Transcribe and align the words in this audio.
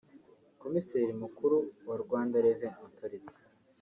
Komiseri 0.61 1.11
mukuru 1.23 1.57
wa 1.87 1.95
Rwanda 2.03 2.35
Revenue 2.45 2.77
Authority 2.87 3.35